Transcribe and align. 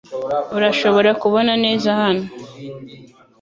Urashobora 0.57 1.09
kubona 1.21 1.53
neza 1.63 1.89
hano. 2.01 2.25